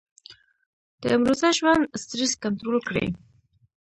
د 1.01 1.03
امروزه 1.17 1.47
ژوند 1.57 1.83
سټرېس 2.01 2.33
کنټرول 2.43 2.77
کړي- 2.87 3.05